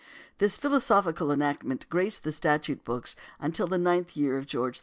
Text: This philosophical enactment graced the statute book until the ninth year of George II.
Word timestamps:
This 0.39 0.57
philosophical 0.57 1.31
enactment 1.31 1.87
graced 1.87 2.23
the 2.23 2.31
statute 2.31 2.83
book 2.83 3.07
until 3.39 3.67
the 3.67 3.77
ninth 3.77 4.17
year 4.17 4.35
of 4.35 4.47
George 4.47 4.77
II. 4.77 4.79